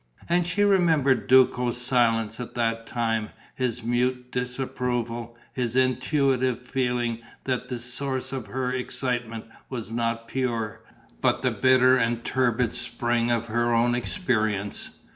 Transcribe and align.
And 0.27 0.47
she 0.47 0.63
remembered 0.63 1.27
Duco's 1.27 1.79
silence 1.79 2.39
at 2.39 2.55
that 2.55 2.87
time, 2.87 3.29
his 3.53 3.83
mute 3.83 4.31
disapproval, 4.31 5.37
his 5.53 5.75
intuitive 5.75 6.63
feeling 6.65 7.19
that 7.43 7.67
the 7.69 7.77
source 7.77 8.33
of 8.33 8.47
her 8.47 8.73
excitement 8.73 9.45
was 9.69 9.91
not 9.91 10.27
pure, 10.27 10.81
but 11.21 11.43
the 11.43 11.51
bitter 11.51 11.97
and 11.97 12.25
turbid 12.25 12.73
spring 12.73 13.29
of 13.29 13.45
her 13.45 13.75
own 13.75 13.93
experience. 13.93 14.89